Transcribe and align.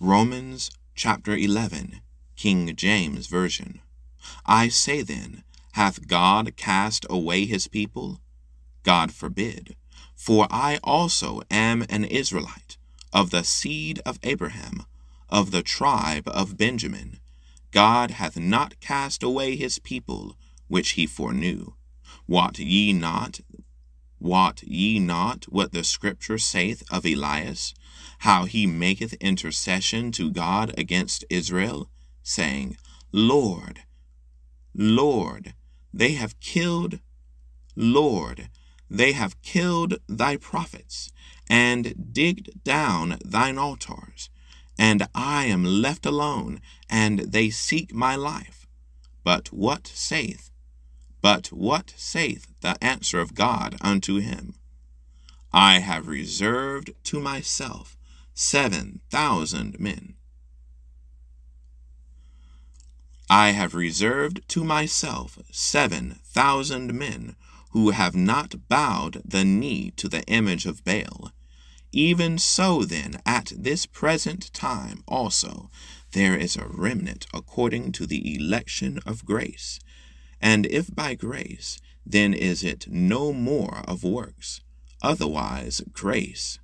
Romans 0.00 0.70
chapter 0.94 1.36
11, 1.36 2.02
King 2.36 2.76
James 2.76 3.26
Version. 3.26 3.80
I 4.46 4.68
say 4.68 5.02
then, 5.02 5.42
hath 5.72 6.06
God 6.06 6.56
cast 6.56 7.04
away 7.10 7.46
his 7.46 7.66
people? 7.66 8.20
God 8.84 9.10
forbid. 9.10 9.74
For 10.14 10.46
I 10.52 10.78
also 10.84 11.42
am 11.50 11.84
an 11.90 12.04
Israelite, 12.04 12.76
of 13.12 13.30
the 13.30 13.42
seed 13.42 14.00
of 14.06 14.20
Abraham, 14.22 14.84
of 15.28 15.50
the 15.50 15.62
tribe 15.64 16.28
of 16.28 16.56
Benjamin. 16.56 17.18
God 17.72 18.12
hath 18.12 18.38
not 18.38 18.78
cast 18.78 19.24
away 19.24 19.56
his 19.56 19.80
people, 19.80 20.36
which 20.68 20.90
he 20.90 21.08
foreknew. 21.08 21.72
Wot 22.28 22.60
ye 22.60 22.92
not 22.92 23.40
Wot 24.20 24.62
ye 24.64 24.98
not 24.98 25.44
what 25.44 25.72
the 25.72 25.84
Scripture 25.84 26.38
saith 26.38 26.82
of 26.90 27.06
Elias, 27.06 27.74
how 28.20 28.44
he 28.44 28.66
maketh 28.66 29.14
intercession 29.14 30.10
to 30.12 30.30
God 30.30 30.74
against 30.76 31.24
Israel, 31.30 31.88
saying, 32.22 32.76
Lord, 33.12 33.80
Lord, 34.74 35.54
they 35.94 36.12
have 36.12 36.38
killed, 36.40 37.00
Lord, 37.76 38.48
they 38.90 39.12
have 39.12 39.40
killed 39.42 39.98
thy 40.08 40.36
prophets, 40.36 41.10
and 41.48 42.12
digged 42.12 42.64
down 42.64 43.18
thine 43.24 43.58
altars, 43.58 44.30
and 44.78 45.08
I 45.14 45.46
am 45.46 45.64
left 45.64 46.04
alone, 46.06 46.60
and 46.90 47.20
they 47.20 47.50
seek 47.50 47.94
my 47.94 48.16
life. 48.16 48.66
But 49.24 49.52
what 49.52 49.86
saith 49.86 50.50
but 51.30 51.48
what 51.48 51.92
saith 51.94 52.46
the 52.62 52.82
answer 52.82 53.20
of 53.20 53.34
God 53.34 53.76
unto 53.82 54.18
him? 54.18 54.54
I 55.52 55.80
have 55.80 56.08
reserved 56.08 56.92
to 57.04 57.20
myself 57.20 57.98
seven 58.32 59.00
thousand 59.10 59.78
men. 59.78 60.14
I 63.28 63.50
have 63.50 63.74
reserved 63.74 64.40
to 64.48 64.64
myself 64.64 65.38
seven 65.52 66.18
thousand 66.24 66.94
men 66.94 67.36
who 67.72 67.90
have 67.90 68.16
not 68.16 68.66
bowed 68.66 69.20
the 69.22 69.44
knee 69.44 69.92
to 69.98 70.08
the 70.08 70.22
image 70.28 70.64
of 70.64 70.82
Baal. 70.82 71.32
Even 71.92 72.38
so, 72.38 72.84
then, 72.84 73.20
at 73.26 73.52
this 73.54 73.84
present 73.84 74.50
time 74.54 75.04
also, 75.06 75.68
there 76.12 76.38
is 76.38 76.56
a 76.56 76.66
remnant 76.66 77.26
according 77.34 77.92
to 77.92 78.06
the 78.06 78.34
election 78.34 78.98
of 79.04 79.26
grace. 79.26 79.78
And 80.40 80.66
if 80.66 80.94
by 80.94 81.14
grace, 81.14 81.80
then 82.06 82.32
is 82.32 82.62
it 82.64 82.86
no 82.88 83.32
more 83.32 83.82
of 83.86 84.04
works. 84.04 84.60
Otherwise, 85.02 85.82
grace. 85.92 86.58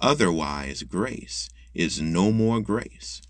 Otherwise, 0.00 0.82
grace 0.84 1.48
is 1.74 2.00
no 2.00 2.30
more 2.32 2.60
grace. 2.60 3.22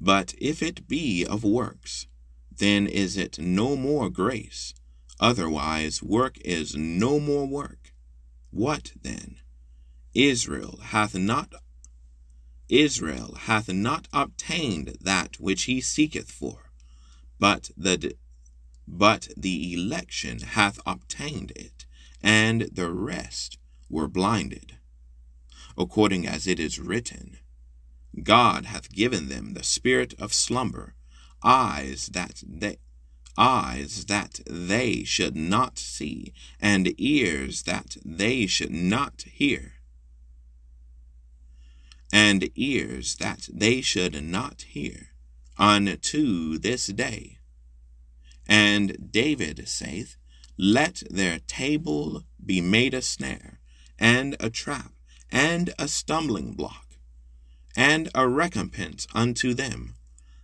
But 0.00 0.34
if 0.38 0.62
it 0.62 0.86
be 0.88 1.24
of 1.24 1.42
works, 1.42 2.06
then 2.54 2.86
is 2.86 3.16
it 3.16 3.38
no 3.38 3.76
more 3.76 4.10
grace. 4.10 4.74
Otherwise, 5.18 6.02
work 6.02 6.38
is 6.44 6.76
no 6.76 7.18
more 7.18 7.46
work. 7.46 7.92
What 8.50 8.92
then? 9.02 9.36
Israel 10.14 10.78
hath 10.82 11.14
not 11.14 11.52
Israel 12.68 13.36
hath 13.42 13.68
not 13.68 14.08
obtained 14.12 14.98
that 15.00 15.38
which 15.38 15.64
he 15.64 15.80
seeketh 15.80 16.30
for, 16.30 16.72
but 17.38 17.70
the 17.76 18.16
but 18.88 19.28
the 19.36 19.74
election 19.74 20.40
hath 20.40 20.78
obtained 20.86 21.52
it, 21.56 21.86
and 22.22 22.62
the 22.72 22.90
rest 22.90 23.58
were 23.88 24.08
blinded. 24.08 24.76
According 25.76 26.26
as 26.26 26.46
it 26.46 26.60
is 26.60 26.78
written, 26.78 27.38
God 28.22 28.66
hath 28.66 28.92
given 28.92 29.28
them 29.28 29.54
the 29.54 29.64
spirit 29.64 30.14
of 30.18 30.32
slumber, 30.32 30.94
eyes 31.42 32.06
that 32.12 32.42
they 32.46 32.78
eyes 33.38 34.06
that 34.06 34.40
they 34.46 35.04
should 35.04 35.36
not 35.36 35.78
see, 35.78 36.32
and 36.58 36.98
ears 36.98 37.64
that 37.64 37.96
they 38.04 38.46
should 38.46 38.72
not 38.72 39.24
hear 39.26 39.75
and 42.12 42.48
ears 42.54 43.16
that 43.16 43.48
they 43.52 43.80
should 43.80 44.22
not 44.22 44.62
hear, 44.62 45.08
unto 45.58 46.58
this 46.58 46.86
day. 46.86 47.38
And 48.46 49.10
David 49.10 49.68
saith, 49.68 50.16
Let 50.56 51.02
their 51.10 51.40
table 51.40 52.22
be 52.44 52.60
made 52.60 52.94
a 52.94 53.02
snare, 53.02 53.60
and 53.98 54.36
a 54.38 54.50
trap, 54.50 54.92
and 55.30 55.74
a 55.78 55.88
stumbling 55.88 56.52
block, 56.52 56.96
and 57.76 58.08
a 58.14 58.28
recompense 58.28 59.06
unto 59.14 59.54
them. 59.54 59.96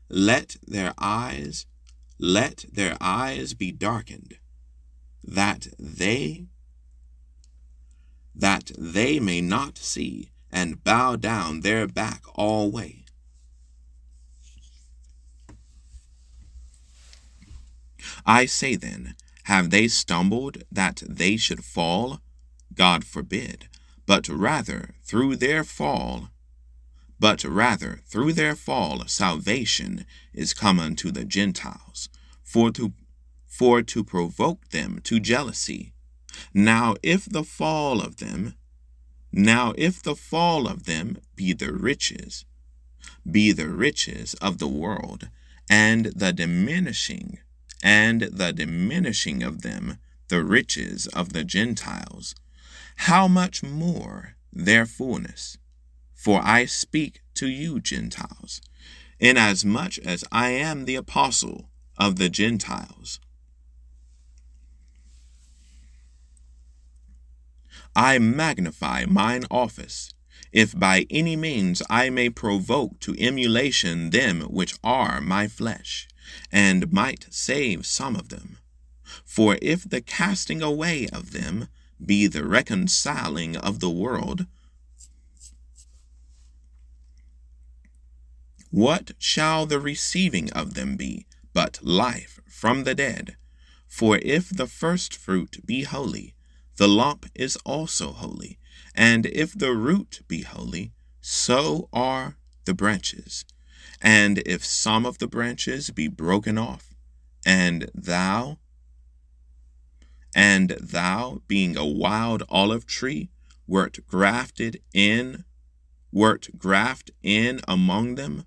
Let 0.08 0.56
their 0.66 0.92
eyes, 0.98 1.66
let 2.18 2.64
their 2.72 2.96
eyes 3.00 3.54
be 3.54 3.72
darkened, 3.72 4.38
that 5.22 5.68
they 5.78 6.46
that 8.34 8.72
they 8.78 9.20
may 9.20 9.40
not 9.40 9.76
see, 9.76 10.30
and 10.62 10.84
bow 10.84 11.16
down 11.16 11.62
their 11.62 11.88
back 11.88 12.22
alway. 12.36 13.04
I 18.24 18.46
say 18.46 18.76
then, 18.76 19.16
have 19.44 19.70
they 19.70 19.88
stumbled 19.88 20.58
that 20.70 21.02
they 21.08 21.36
should 21.36 21.64
fall? 21.64 22.20
God 22.72 23.04
forbid, 23.04 23.66
but 24.06 24.28
rather 24.28 24.94
through 25.02 25.34
their 25.34 25.64
fall, 25.64 26.28
but 27.18 27.42
rather 27.42 28.00
through 28.06 28.32
their 28.34 28.54
fall 28.54 29.04
salvation 29.06 30.06
is 30.32 30.54
come 30.54 30.78
unto 30.78 31.10
the 31.10 31.24
Gentiles, 31.24 32.08
for 32.44 32.70
to 32.70 32.92
for 33.48 33.82
to 33.82 34.04
provoke 34.04 34.68
them 34.68 35.00
to 35.02 35.18
jealousy. 35.18 35.92
Now 36.54 36.94
if 37.02 37.24
the 37.24 37.42
fall 37.42 38.00
of 38.00 38.18
them 38.18 38.54
now 39.32 39.72
if 39.76 40.02
the 40.02 40.14
fall 40.14 40.68
of 40.68 40.84
them 40.84 41.16
be 41.34 41.52
the 41.52 41.72
riches, 41.72 42.44
be 43.28 43.52
the 43.52 43.68
riches 43.68 44.34
of 44.34 44.58
the 44.58 44.68
world, 44.68 45.28
and 45.68 46.06
the 46.06 46.32
diminishing, 46.32 47.38
and 47.82 48.22
the 48.22 48.52
diminishing 48.52 49.42
of 49.42 49.62
them 49.62 49.98
the 50.28 50.42
riches 50.42 51.06
of 51.08 51.32
the 51.32 51.44
Gentiles, 51.44 52.34
how 52.96 53.28
much 53.28 53.62
more 53.62 54.36
their 54.52 54.86
fullness? 54.86 55.58
For 56.14 56.40
I 56.42 56.66
speak 56.66 57.20
to 57.34 57.48
you, 57.48 57.80
Gentiles, 57.80 58.60
inasmuch 59.18 59.98
as 59.98 60.24
I 60.30 60.50
am 60.50 60.84
the 60.84 60.94
apostle 60.94 61.68
of 61.98 62.16
the 62.16 62.28
Gentiles. 62.28 63.20
I 67.94 68.18
magnify 68.18 69.04
mine 69.06 69.44
office, 69.50 70.10
if 70.50 70.78
by 70.78 71.06
any 71.10 71.36
means 71.36 71.82
I 71.90 72.08
may 72.10 72.30
provoke 72.30 73.00
to 73.00 73.16
emulation 73.18 74.10
them 74.10 74.42
which 74.42 74.74
are 74.82 75.20
my 75.20 75.48
flesh, 75.48 76.08
and 76.50 76.92
might 76.92 77.26
save 77.30 77.86
some 77.86 78.16
of 78.16 78.30
them. 78.30 78.58
For 79.24 79.58
if 79.60 79.88
the 79.88 80.00
casting 80.00 80.62
away 80.62 81.06
of 81.08 81.32
them 81.32 81.68
be 82.04 82.26
the 82.26 82.44
reconciling 82.44 83.56
of 83.56 83.80
the 83.80 83.90
world, 83.90 84.46
what 88.70 89.12
shall 89.18 89.66
the 89.66 89.78
receiving 89.78 90.50
of 90.52 90.72
them 90.74 90.96
be 90.96 91.26
but 91.52 91.78
life 91.82 92.40
from 92.48 92.84
the 92.84 92.94
dead? 92.94 93.36
For 93.86 94.18
if 94.22 94.48
the 94.48 94.66
first 94.66 95.14
fruit 95.14 95.58
be 95.66 95.82
holy, 95.82 96.34
the 96.76 96.88
lump 96.88 97.26
is 97.34 97.56
also 97.64 98.12
holy. 98.12 98.58
And 98.94 99.26
if 99.26 99.56
the 99.56 99.72
root 99.72 100.22
be 100.28 100.42
holy, 100.42 100.92
so 101.20 101.88
are 101.92 102.36
the 102.64 102.74
branches. 102.74 103.44
And 104.00 104.38
if 104.44 104.64
some 104.64 105.06
of 105.06 105.18
the 105.18 105.28
branches 105.28 105.90
be 105.90 106.08
broken 106.08 106.58
off, 106.58 106.94
and 107.46 107.90
thou, 107.94 108.58
and 110.34 110.70
thou, 110.80 111.42
being 111.46 111.76
a 111.76 111.86
wild 111.86 112.42
olive 112.48 112.86
tree, 112.86 113.30
wert 113.66 113.98
grafted 114.06 114.80
in, 114.92 115.44
wert 116.10 116.48
grafted 116.58 117.14
in 117.22 117.60
among 117.68 118.16
them, 118.16 118.44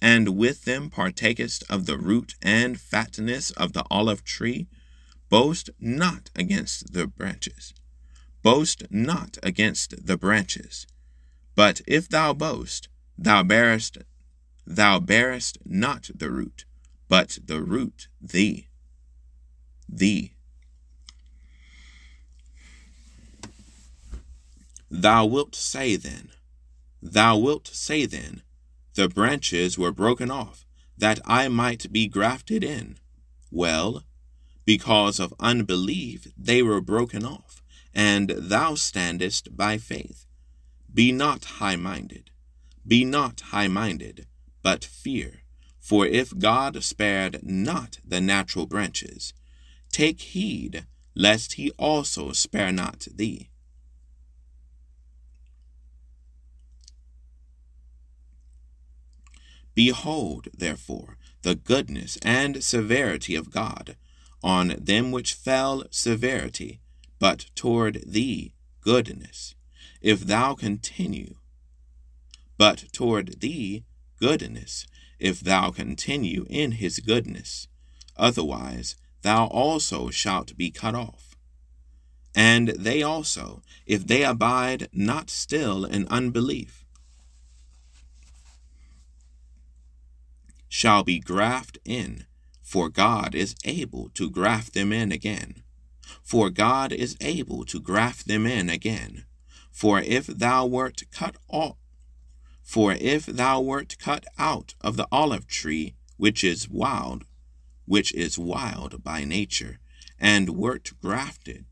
and 0.00 0.36
with 0.36 0.64
them 0.64 0.90
partakest 0.90 1.62
of 1.70 1.86
the 1.86 1.96
root 1.96 2.34
and 2.42 2.80
fatness 2.80 3.50
of 3.52 3.72
the 3.72 3.84
olive 3.90 4.24
tree, 4.24 4.68
Boast 5.32 5.70
not 5.80 6.28
against 6.36 6.92
the 6.92 7.06
branches. 7.06 7.72
Boast 8.42 8.82
not 8.90 9.38
against 9.42 10.06
the 10.06 10.18
branches. 10.18 10.86
But 11.54 11.80
if 11.86 12.06
thou 12.06 12.34
boast, 12.34 12.90
thou 13.16 13.42
bearest 13.42 13.96
thou 14.66 15.00
bearest 15.00 15.56
not 15.64 16.10
the 16.14 16.30
root, 16.30 16.66
but 17.08 17.38
the 17.42 17.62
root 17.62 18.08
thee. 18.20 18.68
Thee. 19.88 20.34
Thou 24.90 25.24
wilt 25.24 25.54
say 25.54 25.96
then, 25.96 26.28
Thou 27.00 27.38
wilt 27.38 27.68
say 27.68 28.04
then, 28.04 28.42
The 28.96 29.08
branches 29.08 29.78
were 29.78 29.92
broken 29.92 30.30
off, 30.30 30.66
that 30.98 31.20
I 31.24 31.48
might 31.48 31.90
be 31.90 32.06
grafted 32.06 32.62
in. 32.62 32.98
Well, 33.50 34.04
because 34.64 35.18
of 35.18 35.34
unbelief 35.40 36.26
they 36.36 36.62
were 36.62 36.80
broken 36.80 37.24
off, 37.24 37.62
and 37.94 38.30
thou 38.30 38.74
standest 38.74 39.56
by 39.56 39.78
faith. 39.78 40.26
Be 40.92 41.12
not 41.12 41.44
high 41.44 41.76
minded, 41.76 42.30
be 42.86 43.04
not 43.04 43.40
high 43.52 43.68
minded, 43.68 44.26
but 44.62 44.84
fear. 44.84 45.42
For 45.80 46.06
if 46.06 46.38
God 46.38 46.82
spared 46.84 47.40
not 47.42 47.98
the 48.04 48.20
natural 48.20 48.66
branches, 48.66 49.34
take 49.90 50.20
heed 50.20 50.86
lest 51.14 51.54
he 51.54 51.70
also 51.72 52.32
spare 52.32 52.72
not 52.72 53.06
thee. 53.14 53.50
Behold, 59.74 60.48
therefore, 60.52 61.16
the 61.42 61.54
goodness 61.54 62.18
and 62.22 62.62
severity 62.62 63.34
of 63.34 63.50
God, 63.50 63.96
on 64.42 64.74
them 64.78 65.10
which 65.12 65.34
fell 65.34 65.84
severity, 65.90 66.80
but 67.18 67.46
toward 67.54 68.02
thee 68.06 68.54
goodness, 68.80 69.54
if 70.00 70.20
thou 70.20 70.54
continue. 70.54 71.34
But 72.58 72.84
toward 72.92 73.40
thee 73.40 73.84
goodness, 74.18 74.86
if 75.18 75.40
thou 75.40 75.70
continue 75.70 76.46
in 76.50 76.72
his 76.72 76.98
goodness. 76.98 77.68
Otherwise, 78.16 78.96
thou 79.22 79.46
also 79.46 80.10
shalt 80.10 80.56
be 80.56 80.70
cut 80.70 80.94
off. 80.94 81.36
And 82.34 82.68
they 82.70 83.02
also, 83.02 83.62
if 83.86 84.06
they 84.06 84.24
abide 84.24 84.88
not 84.92 85.30
still 85.30 85.84
in 85.84 86.08
unbelief, 86.08 86.84
shall 90.68 91.04
be 91.04 91.20
graft 91.20 91.78
in, 91.84 92.24
for 92.62 92.88
God 92.88 93.34
is 93.34 93.54
able 93.64 94.08
to 94.14 94.30
graft 94.30 94.74
them 94.74 94.92
in 94.92 95.12
again. 95.12 95.62
For 96.22 96.50
God 96.50 96.92
is 96.92 97.16
able 97.20 97.64
to 97.66 97.80
graft 97.80 98.26
them 98.26 98.46
in 98.46 98.70
again. 98.70 99.24
For 99.70 100.00
if 100.00 100.26
thou 100.26 100.66
wert 100.66 101.02
cut 101.10 101.36
off, 101.48 101.76
for 102.62 102.92
if 102.92 103.26
thou 103.26 103.60
wert 103.60 103.96
cut 103.98 104.24
out 104.38 104.74
of 104.80 104.96
the 104.96 105.08
olive 105.10 105.46
tree, 105.46 105.94
which 106.16 106.44
is 106.44 106.68
wild, 106.68 107.24
which 107.84 108.14
is 108.14 108.38
wild 108.38 109.02
by 109.02 109.24
nature, 109.24 109.78
and 110.18 110.50
wert 110.50 110.92
grafted, 111.00 111.64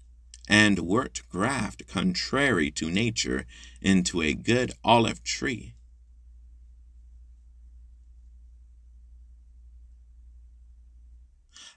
and 0.48 0.80
wert 0.80 1.22
graft 1.30 1.86
contrary 1.86 2.70
to 2.72 2.90
nature 2.90 3.46
into 3.80 4.20
a 4.20 4.34
good 4.34 4.72
olive 4.82 5.22
tree. 5.22 5.74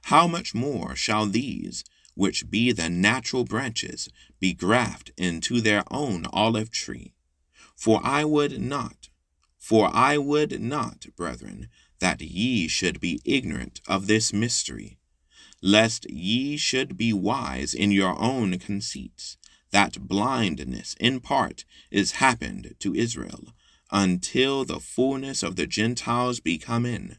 How 0.07 0.27
much 0.27 0.53
more 0.53 0.97
shall 0.97 1.25
these, 1.25 1.85
which 2.13 2.49
be 2.49 2.73
the 2.73 2.89
natural 2.89 3.45
branches, 3.45 4.09
be 4.39 4.53
grafted 4.53 5.13
into 5.17 5.61
their 5.61 5.83
own 5.89 6.25
olive 6.33 6.71
tree? 6.71 7.13
For 7.75 8.01
I 8.03 8.25
would 8.25 8.59
not, 8.59 9.09
for 9.57 9.89
I 9.95 10.17
would 10.17 10.59
not, 10.61 11.05
brethren, 11.15 11.69
that 11.99 12.21
ye 12.21 12.67
should 12.67 12.99
be 12.99 13.21
ignorant 13.23 13.79
of 13.87 14.07
this 14.07 14.33
mystery, 14.33 14.99
lest 15.61 16.09
ye 16.09 16.57
should 16.57 16.97
be 16.97 17.13
wise 17.13 17.73
in 17.73 17.91
your 17.91 18.21
own 18.21 18.59
conceits, 18.59 19.37
that 19.71 20.07
blindness 20.07 20.95
in 20.99 21.21
part 21.21 21.63
is 21.91 22.19
happened 22.23 22.75
to 22.79 22.93
Israel, 22.93 23.53
until 23.89 24.65
the 24.65 24.81
fullness 24.81 25.43
of 25.43 25.55
the 25.55 25.65
Gentiles 25.65 26.41
be 26.41 26.57
come 26.57 26.85
in, 26.85 27.17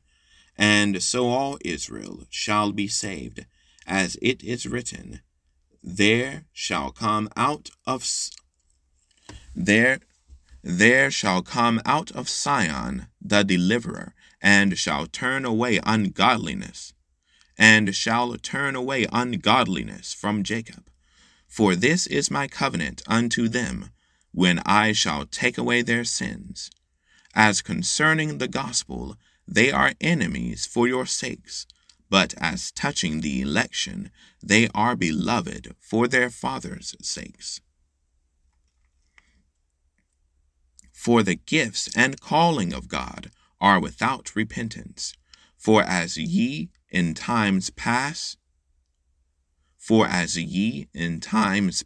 and 0.56 1.02
so 1.02 1.28
all 1.28 1.58
Israel 1.64 2.24
shall 2.30 2.72
be 2.72 2.88
saved, 2.88 3.46
as 3.86 4.16
it 4.22 4.42
is 4.42 4.66
written, 4.66 5.20
There 5.82 6.44
shall 6.52 6.90
come 6.90 7.28
out 7.36 7.70
of 7.86 8.04
there 9.54 10.00
there 10.66 11.10
shall 11.10 11.42
come 11.42 11.82
out 11.84 12.10
of 12.12 12.26
Sion 12.26 13.08
the 13.20 13.42
deliverer, 13.42 14.14
and 14.40 14.78
shall 14.78 15.06
turn 15.06 15.44
away 15.44 15.78
ungodliness, 15.84 16.94
and 17.58 17.94
shall 17.94 18.34
turn 18.38 18.74
away 18.74 19.06
ungodliness 19.12 20.14
from 20.14 20.42
Jacob. 20.42 20.88
For 21.46 21.76
this 21.76 22.06
is 22.06 22.30
my 22.30 22.48
covenant 22.48 23.02
unto 23.06 23.46
them, 23.46 23.90
when 24.32 24.58
I 24.60 24.92
shall 24.92 25.26
take 25.26 25.58
away 25.58 25.82
their 25.82 26.04
sins. 26.04 26.70
As 27.34 27.60
concerning 27.60 28.38
the 28.38 28.48
gospel, 28.48 29.18
they 29.46 29.70
are 29.70 29.92
enemies 30.00 30.66
for 30.66 30.88
your 30.88 31.06
sakes, 31.06 31.66
but 32.10 32.34
as 32.38 32.70
touching 32.70 33.20
the 33.20 33.40
election, 33.40 34.10
they 34.42 34.68
are 34.74 34.96
beloved 34.96 35.74
for 35.80 36.06
their 36.08 36.30
fathers' 36.30 36.94
sakes. 37.02 37.60
For 40.92 41.22
the 41.22 41.34
gifts 41.34 41.94
and 41.96 42.20
calling 42.20 42.72
of 42.72 42.88
God 42.88 43.30
are 43.60 43.80
without 43.80 44.34
repentance. 44.34 45.14
For 45.56 45.82
as 45.82 46.16
ye 46.16 46.70
in 46.90 47.14
times 47.14 47.70
past, 47.70 48.38
for 49.76 50.06
as 50.06 50.36
ye 50.38 50.88
in 50.94 51.20
times 51.20 51.84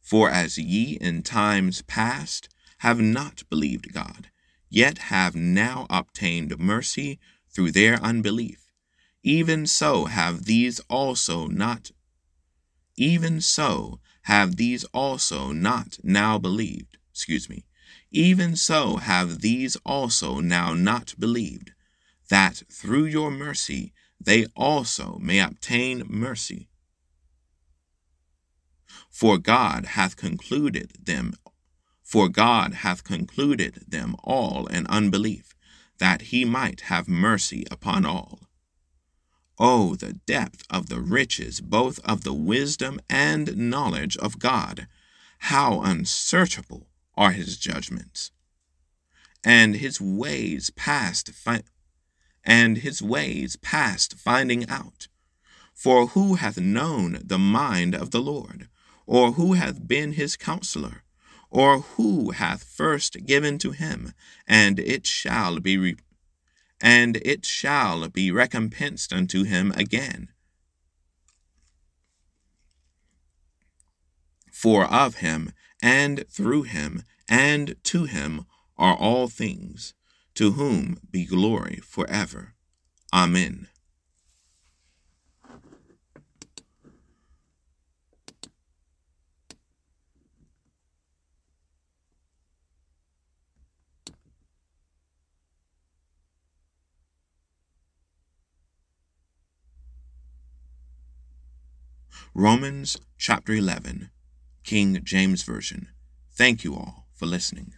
for 0.00 0.28
as 0.28 0.58
ye 0.58 0.98
in 1.00 1.22
times 1.22 1.82
past 1.82 2.48
have 2.78 2.98
not 2.98 3.42
believed 3.48 3.92
God, 3.92 4.29
yet 4.70 4.98
have 4.98 5.34
now 5.34 5.86
obtained 5.90 6.58
mercy 6.58 7.18
through 7.50 7.72
their 7.72 7.96
unbelief, 7.96 8.72
even 9.22 9.66
so 9.66 10.06
have 10.06 10.44
these 10.46 10.80
also 10.88 11.46
not 11.46 11.90
even 13.00 13.40
so 13.40 13.98
have 14.22 14.56
these 14.56 14.84
also 14.92 15.52
not 15.52 15.98
now 16.02 16.38
believed, 16.38 16.98
excuse 17.10 17.48
me, 17.48 17.64
even 18.10 18.54
so 18.54 18.96
have 18.96 19.40
these 19.40 19.76
also 19.86 20.40
now 20.40 20.74
not 20.74 21.14
believed, 21.18 21.72
that 22.28 22.62
through 22.70 23.06
your 23.06 23.30
mercy 23.30 23.94
they 24.20 24.44
also 24.54 25.18
may 25.20 25.40
obtain 25.40 26.02
mercy. 26.06 26.68
For 29.10 29.38
God 29.38 29.86
hath 29.86 30.16
concluded 30.16 30.92
them, 31.02 31.34
for 32.10 32.28
God 32.28 32.74
hath 32.74 33.04
concluded 33.04 33.84
them 33.86 34.16
all 34.24 34.66
in 34.66 34.84
unbelief, 34.88 35.54
that 35.98 36.22
he 36.22 36.44
might 36.44 36.80
have 36.92 37.06
mercy 37.06 37.64
upon 37.70 38.04
all. 38.04 38.40
Oh, 39.60 39.94
the 39.94 40.14
depth 40.14 40.64
of 40.68 40.88
the 40.88 41.00
riches 41.00 41.60
both 41.60 42.00
of 42.00 42.24
the 42.24 42.32
wisdom 42.32 42.98
and 43.08 43.56
knowledge 43.56 44.16
of 44.16 44.40
God! 44.40 44.88
How 45.38 45.82
unsearchable 45.82 46.88
are 47.14 47.30
his 47.30 47.56
judgments, 47.56 48.32
and 49.44 49.76
his 49.76 50.00
ways 50.00 50.70
past 50.70 51.30
fi- 51.30 51.62
and 52.42 52.78
his 52.78 53.00
ways 53.00 53.54
past 53.54 54.18
finding 54.18 54.68
out. 54.68 55.06
For 55.72 56.08
who 56.08 56.34
hath 56.34 56.58
known 56.58 57.20
the 57.22 57.38
mind 57.38 57.94
of 57.94 58.10
the 58.10 58.20
Lord, 58.20 58.68
or 59.06 59.34
who 59.34 59.52
hath 59.52 59.86
been 59.86 60.14
his 60.14 60.36
counselor, 60.36 61.04
or 61.50 61.80
who 61.80 62.30
hath 62.30 62.64
first 62.64 63.26
given 63.26 63.58
to 63.58 63.72
him, 63.72 64.12
and 64.46 64.78
it 64.78 65.06
shall 65.06 65.60
be 65.60 65.76
re- 65.76 65.96
and 66.80 67.16
it 67.18 67.44
shall 67.44 68.08
be 68.08 68.30
recompensed 68.30 69.12
unto 69.12 69.42
him 69.42 69.72
again? 69.72 70.28
For 74.52 74.84
of 74.84 75.16
him 75.16 75.52
and 75.82 76.24
through 76.28 76.62
him 76.62 77.02
and 77.28 77.76
to 77.84 78.04
him 78.04 78.46
are 78.76 78.96
all 78.96 79.28
things, 79.28 79.94
to 80.34 80.52
whom 80.52 81.00
be 81.10 81.24
glory 81.24 81.80
forever. 81.82 82.54
Amen. 83.12 83.68
Romans 102.34 102.98
chapter 103.18 103.52
11 103.52 104.10
King 104.64 105.00
James 105.02 105.42
Version. 105.42 105.88
Thank 106.32 106.64
you 106.64 106.74
all 106.74 107.06
for 107.14 107.26
listening. 107.26 107.74